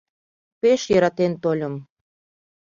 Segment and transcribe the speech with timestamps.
[0.61, 1.75] Пеш йӧратен тольым.